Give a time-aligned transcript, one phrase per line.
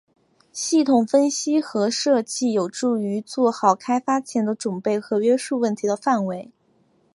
[0.51, 6.51] 系统分析和设计有助于做好开发前的准备和约束问题的范围。